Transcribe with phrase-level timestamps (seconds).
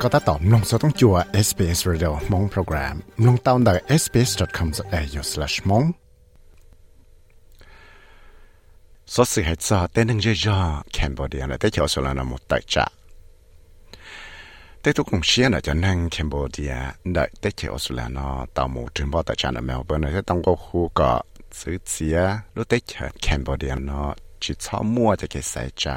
[0.00, 1.16] ก็ตัดต่อมลงสต้องจัว
[1.46, 2.96] SBS Radio มงโปรแกรม
[3.26, 5.86] ลงตาวน์ได้ sbs.com.au/mong
[9.14, 12.86] สดสิให้จอเต้นหนึ่งเยอะๆแคนเบเดียนะแต่เขียวสุรานามุตตจ่า
[14.80, 16.74] แต่ทุกคนเชื่อนะจะนั่งแคนเบเดีย
[17.14, 18.26] ได้แต่เขียวสุรานา
[18.56, 21.12] ตาวมูถึงบ่ตจ่านะเมลเบิร์นจะต้องก็คู่ก็
[21.58, 22.18] ซื้อเสีย
[22.54, 24.02] รู้แต่เขียวแคนเบเดียนะ
[24.42, 25.96] จิตชอบมั่วจะเกิดใส่จ่า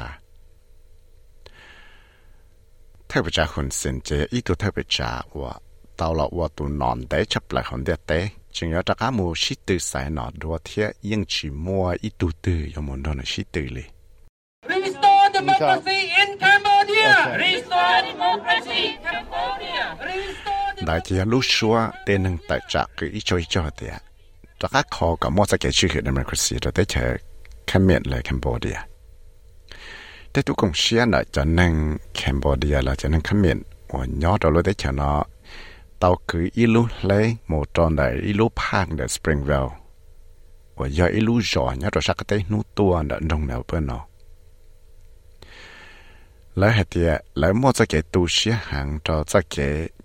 [3.12, 5.62] 特别在混身这一度特别在我
[5.96, 13.84] 到了我都难得出来很多得，仲有大家冇识对晒那多天应住摸一度对有冇多人识对咧？
[14.66, 17.38] Restore democracy in Cambodia!
[17.38, 19.96] Restore democracy in Cambodia!
[19.98, 24.00] Restore 大家路说得能大家个一做一做的，
[24.58, 27.00] 大家考个莫在给出去 democracy 都得去
[27.66, 28.82] 看面来 Cambodia。
[30.32, 31.72] แต่ทุกคนเชื่อนะจะนั่ง
[32.14, 33.58] แคนเบเดียละจะนั่งขมิ้น
[33.92, 35.20] ว่าย้อนเราได้เฉนาะ
[35.98, 39.68] เตาคืออีลูเลยหมู่ตอนใดอีลูพางเดสปริงเวล
[40.78, 44.02] ว่าย่ออีลูจอเนี่ยเราสักเตนูตัวเดนงเมลเปิ้นเนาะ
[46.58, 47.02] แล้วเหตุ
[47.38, 49.56] แล้วมั่วจะเกตูเสียหังเราจะเก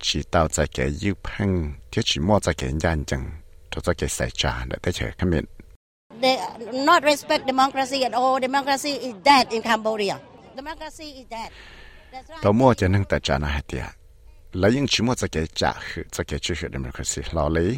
[0.06, 1.52] จีเตาจะเกยูพัง
[1.92, 3.22] ที่จีมั่วจะเกยันจัง
[3.70, 5.46] เราจะเกใส่จานได้เฉยขมิ้น
[6.23, 6.37] they
[6.91, 8.39] not respect democracy at all.
[8.49, 10.17] Democracy is dead in Cambodia.
[10.61, 11.51] Democracy is dead.
[12.45, 13.85] ตัวมั่วจะนึ่งแต่จานะเดีย
[14.59, 17.73] แล้วยังชิมัวจะเกจ่าหือจะเกจื้อหือ democracy เราเลย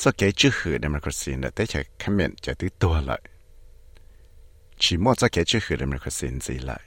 [0.00, 3.20] จะเกจื้อหือ democracy เนี่ยแต่จะคอมเมนต์จะตื้อตัวเลย
[4.82, 6.84] ชิมัวจะเกจื้อหือ democracy สิเลย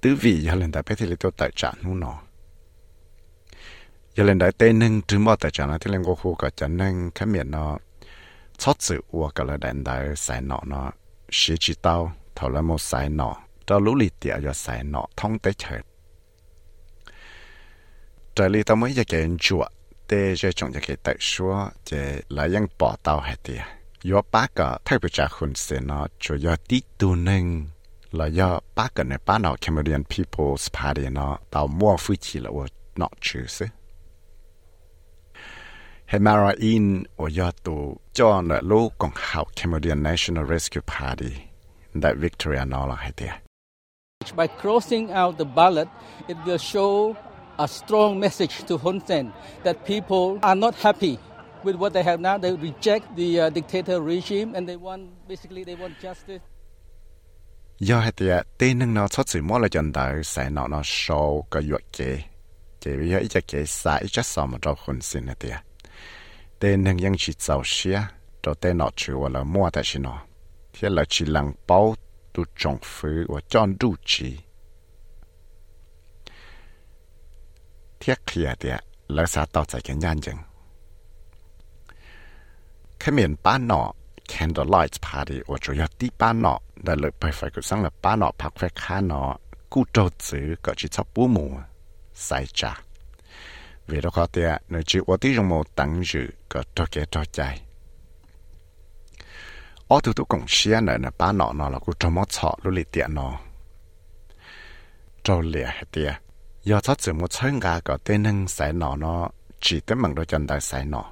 [0.00, 2.16] ตื้อวียันเลยแต่ไปที่ตัวแต่จานู่นเนาะ
[4.14, 6.50] giờ lên đại tây nâng trừ mò tại chẳng là thì lên cô khu cả
[6.56, 7.78] chẳng nâng cái miệng nó.
[8.58, 10.90] Chót sự ua cả là đại đại xài nọ nó.
[11.30, 13.36] Xí chỉ tao, thảo là một xài nọ.
[13.66, 15.80] Cho lũ lì tiệt cho xài nọ thông tế trời
[18.34, 19.64] trời lì tao mới giờ cái chùa,
[20.08, 23.64] tê cho chồng giờ cái tại xua giờ là ยัง bỏ tao hết tiệt
[24.12, 27.66] yo ba cái thay bị trả hun xe nó, cho yo tí tu nâng
[28.12, 31.38] là yo ba cái này ba nào Cambodian People's Party nó.
[31.50, 33.10] Tao mua phu chỉ là wo not
[36.10, 37.28] Hemara in or
[38.14, 41.52] John Lo Kong Hao Cambodian National Rescue Party
[41.94, 43.14] that Victoria Nola had
[44.34, 45.88] By crossing out the ballot,
[46.26, 47.16] it will show
[47.60, 49.32] a strong message to Hun Sen
[49.62, 51.16] that people are not happy
[51.62, 52.38] with what they have now.
[52.38, 56.42] They reject the uh, dictator regime and they want, basically, they want justice.
[57.78, 60.80] Do hai tia tê nâng nó xuất sự mỗi là chân đời sẽ nó nó
[60.84, 62.22] sâu cái yuột kế
[62.84, 65.26] ít cái sai ít mà cho Hun Sen
[66.60, 68.02] tên nâng dân chỉ giàu xia
[68.42, 70.22] cho tên nọ chịu là mua tại xin nó
[70.72, 71.94] thế là chỉ lăng bao
[72.32, 74.38] tu trồng phứ và chọn đủ chỉ.
[78.00, 80.36] Thiết kia địa à là sao tạo ra cái nhân dân.
[82.98, 83.92] Cái miền bán nọ,
[84.28, 87.90] candlelight party và chủ yếu tí bán nọ là lực bởi phải cứ sang là
[88.02, 89.36] bán nọ phát phải khá nọ
[89.70, 91.50] cú trâu chữ có chỉ cho bố mù
[92.14, 92.84] sai chạc
[93.90, 97.04] vì đó có thể nơi chịu ở tí trong một tăng dự có cho kế
[97.10, 97.60] cho chạy
[99.88, 102.54] ở từ tục cũng xia nữa là ba nọ nọ là cũng trong một chọ
[102.62, 103.32] lúc lì tiện nọ
[105.22, 106.12] cho lìa hết tiệt
[106.62, 109.28] do cho chỉ một chân gà có tên nâng sai nọ nó
[109.60, 111.04] chỉ tới mừng đôi chân đại sai nọ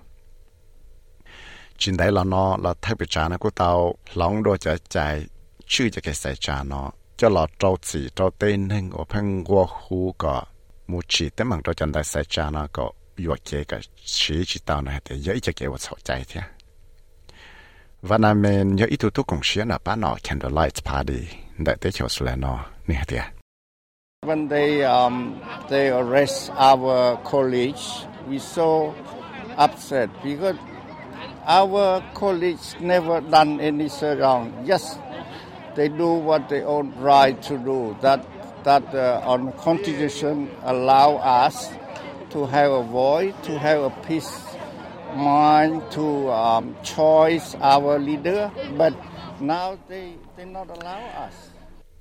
[1.78, 5.26] chính đấy là nó là thay bị trả nó của tao lòng đôi chân chạy
[5.66, 9.44] chưa cho cái sai trả nó cho là trâu chỉ trâu tên nâng ở phân
[9.44, 10.42] qua khu có
[10.88, 14.42] một chỉ tới bằng cho chân đại sai cha nó có yêu kế cái chỉ
[14.46, 16.40] chỉ tao này thì dễ cho kế của sầu trái thế
[18.02, 21.26] và nam mình nhớ ít tu công sĩ là bán nó candlelight party
[21.58, 23.20] đại tế cho số nó nè thế
[24.26, 25.40] When they um,
[25.70, 28.92] they arrest our colleagues, we so
[29.64, 30.58] upset because
[31.46, 33.88] our colleagues never done any
[34.18, 34.66] wrong.
[34.66, 34.98] Just
[35.76, 37.94] they do what they own right to do.
[38.02, 38.20] That
[38.64, 41.70] that uh, on constitution allow us
[42.30, 44.56] to have a voice, to have a peace
[45.16, 48.50] mind, to um, choose our leader.
[48.76, 48.92] But
[49.40, 51.34] now they they not allow us.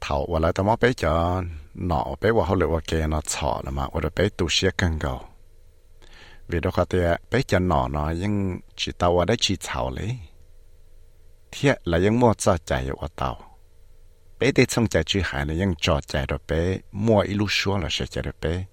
[0.02, 1.42] Thảo lại tao bé cho
[1.76, 4.68] nọ bé và hậu lực và kia nó thọ là mà và bé tu sĩ
[4.78, 5.20] cần cầu.
[6.48, 10.18] Vì đó có thể bé cho nọ nó nhưng chỉ tao và chỉ thảo lấy.
[11.52, 13.57] Thiệt là những mua cho chạy của tao.
[14.40, 17.48] Bé tê xong chạy chữ hải là những trò chạy đó bé mua ít lúc
[17.52, 18.66] xuống là sẽ chạy đó bé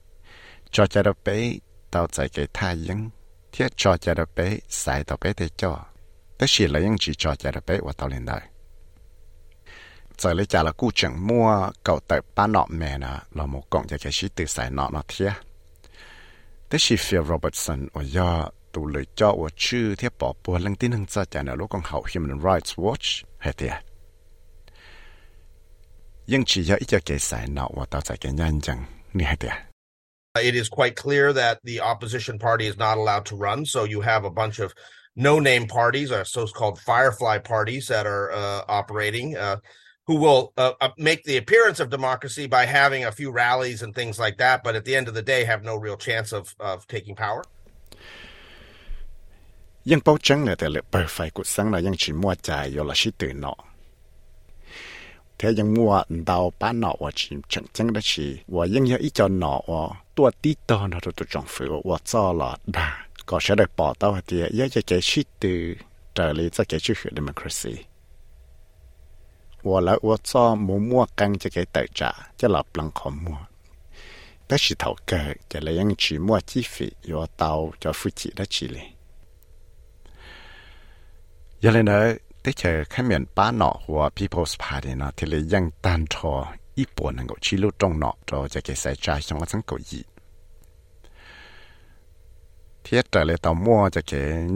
[0.70, 1.52] cho chạy đó bé
[1.90, 3.10] tao chạy cái thay những
[3.52, 5.78] thiết trò chạy đó bé xài tàu bé tê cho.
[6.38, 8.40] Tất nhiên là những chỉ trò chạy đó bé và tao lên đây.
[10.18, 13.70] Giờ lấy trả là cú chẳng mua, cậu tại ba nọ mẹ nè, là một
[13.70, 15.32] cộng cho cái sĩ từ xài nọ nó thiết.
[16.68, 20.76] Tất sĩ phía Robertson ở do tụ lời cho ở chữ thiết bỏ bùa lăng
[20.76, 23.93] tin hăng cho chạy nợ lúc con hậu Human Rights Watch, hay thiệt.
[26.27, 29.25] nhưng chỉ cho ít cho cái sai nọ và tạo ra cái nhân chẳng như
[29.25, 29.53] hay thiệt
[30.41, 34.01] It is quite clear that the opposition party is not allowed to run, so you
[34.01, 34.71] have a bunch of
[35.15, 39.35] no name parties, or so called firefly parties, that are uh, operating.
[39.35, 39.57] Uh,
[40.09, 43.93] who will uh, uh, make the appearance of democracy by having a few rallies and
[43.93, 46.55] things like that, but at the end of the day, have no real chance of,
[46.59, 47.43] of taking power.
[49.91, 53.57] ยังเป้าจังเนี่ยแต่เลยเปิดไฟกุดสังนะยังชิมัวใจอยู่ละชิตื่นเนาะ
[55.38, 58.98] thế nhưng mua đào bá nọ và chỉ chẳng chẳng đó chỉ và những cái
[58.98, 62.56] ít cho nọ và tua tí to nó tụt tụt trong phủ và cho là
[62.66, 65.74] đà có sẽ được bỏ tao thì nhớ cho cái shit từ
[66.14, 67.84] trở lại cho cái chữ democracy
[69.62, 73.10] và là và cho mua mua căng cho cái tài trả cho là bằng khó
[73.10, 73.38] mua
[74.48, 78.10] đó chỉ thầu cờ cho là những chỉ mua chi phí và tàu cho phụ
[78.14, 78.84] chỉ đó chỉ lên
[81.60, 81.86] giờ lên
[82.44, 86.32] แต่เธอขมีนป้าหนอหัว People's Party นะที่เลยยังตันทอ
[86.78, 90.00] อีปวนังก็ชิลุจงหนอจอจะเกษใจจงก็สังกยี
[92.82, 94.12] เทียแต่เลยตอมัวจะเก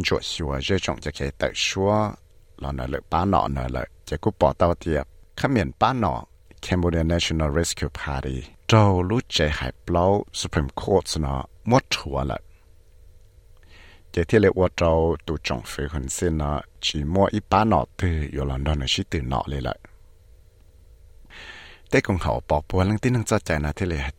[0.07, 1.91] จวดชัวเจจงจะเกแต่ชัว
[2.63, 5.05] ลอนเลยป้าหนอเนเลยจะกูปอเตาเทียบ
[5.39, 6.15] ขมีนป้าหนอ
[6.65, 8.37] Cambodia National Rescue Party
[8.69, 8.73] โจ
[9.09, 10.05] รู้ใจหายเปล่า
[10.41, 11.35] Supreme Court นะ
[11.71, 12.41] มดหัวเลย
[14.13, 17.65] cái thiết lệ ô trâu tụ trọng phải hồn xin nó chỉ mua ít ba
[17.65, 19.79] nọ từ yêu lần đó nó chỉ từ lại
[21.91, 24.15] tế công hậu bỏ bùa lăng tin năng cho chạy nó thiết lệ hạt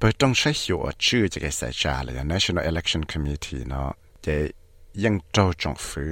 [0.00, 4.52] bởi trong sách hiệu ở chữ cái xảy ra là National Election Committee nó cái
[4.94, 6.02] dân trâu trọng phủ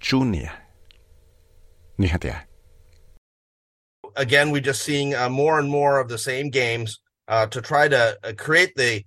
[0.00, 0.46] junior
[1.98, 2.46] ni hạt
[4.14, 7.88] Again, we're just seeing uh, more and more of the same games uh, to try
[7.88, 9.02] to uh, create the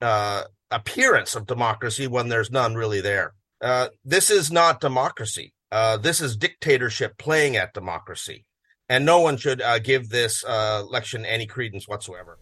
[0.00, 3.32] uh, appearance of democracy when there's none really there.
[3.60, 5.52] Uh, this is not democracy.
[5.72, 8.44] Uh, this is dictatorship playing at democracy.
[8.88, 12.38] And no one should uh, give this uh, election any credence whatsoever.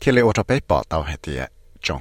[0.00, 0.22] Khi lê
[1.82, 2.00] chồng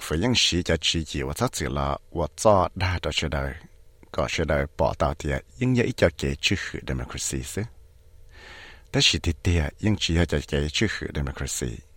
[9.02, 11.89] chỉ chỉ tìa, democracy tìa, chỉ democracy.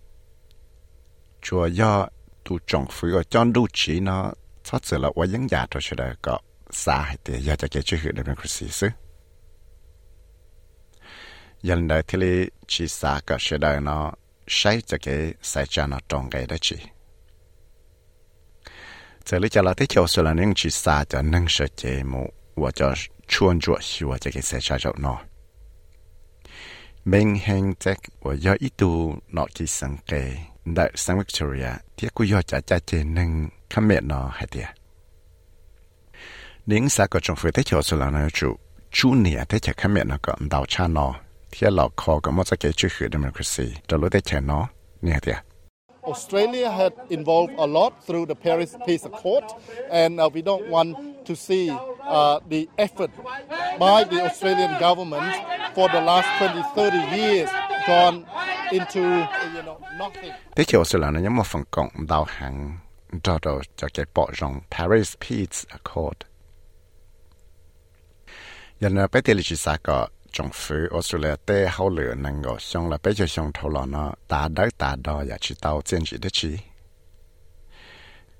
[1.42, 2.08] chùa do
[2.44, 4.32] tu trồng phứ ở chọn đu chỉ nó
[4.64, 6.38] thoát sự là quá dân già cho sự đời có
[6.70, 8.88] xa hay thì giờ cho cái chữ hiệu democracy xứ
[11.62, 14.12] dân đời thì chỉ xa có sự đời nó
[14.48, 16.76] sai cho cái sai cha nó trồng cái đó chỉ
[19.26, 22.02] giờ lý cho là thế chiều sự là những chỉ xa cho nâng sự chế
[22.02, 22.94] mũ và cho
[23.28, 25.18] chuôn chuột hiệu cho cái sai cha cho nó.
[27.04, 32.14] Mình hành chắc và do ý tu nó chỉ sáng kề đại sang Victoria tiếc
[32.14, 33.48] cú yo cha cha chế nâng
[34.02, 34.68] nó hay tiệt
[36.66, 38.28] nín xa có trong phía thế chỗ số là nó
[38.90, 41.14] chú nè thế chả khám có đào cha nó
[41.50, 44.68] thế lọ khó có một cái chữ khử democracy đó lối thế nó
[45.02, 45.36] nè tiệt
[46.02, 49.44] Australia had involved a lot through the Paris Peace Accord,
[49.88, 53.10] and uh, we don't want to see uh, the effort
[53.78, 55.32] by the Australian government
[55.74, 57.48] for the last 20, 30 years
[57.86, 58.24] gone
[60.56, 62.78] thế chiều sự là nó nhắm một phần cộng đào hàng
[63.22, 66.16] cho đồ cho cái bộ rong Paris Peace Accord.
[68.80, 72.58] Giờ nó bé tiền lịch sử có trong phủ Australia tế hậu lửa năng ngộ
[72.58, 75.82] xong là bé cho xong thâu lọ nó ta đất ta đo và chỉ tàu
[75.84, 76.58] chiến chỉ đất chỉ.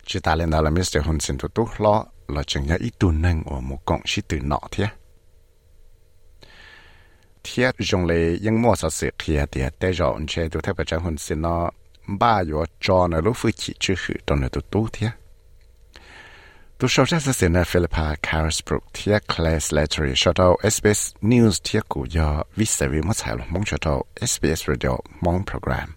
[0.06, 0.98] Chỉ ta lên đó là Mr.
[1.04, 4.22] Hun xin tụ túc lo là chừng nhớ ít tuần năng ở một cộng sĩ
[4.28, 4.86] từ nọ thế.
[7.44, 11.56] เทียดจงเลยยังมั่วสะเสียเทียเดียแต่จอนเชดูเทพจ้าหุ่นสินอ
[12.20, 15.10] บ้าอยู่จอนรู้ฟื้นขีชื่อหือตอนนี้ตัวตู้เทีย
[16.78, 24.94] ตัวชาวชาติเสนาฟิลิปปาคาร์สบรุกเทียคลาสเลตรีชอตเอาเอสบีเอสนิวส์เทียกูยอวิสัยวิมัติสายลมองชอตเอาเอสบีเอสรีดิโอ
[25.24, 25.88] มองโปรแกรม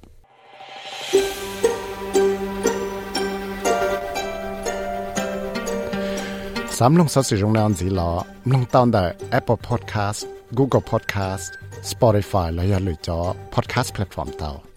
[6.77, 8.11] สามลงสอสิจงนอนสีหลอ
[8.51, 9.03] ลงตอนเดอ
[9.37, 11.49] Apple Podcast Google Podcast
[11.91, 13.19] Spotify และอย่าลืมจอ
[13.53, 14.74] Podcast Platform เตา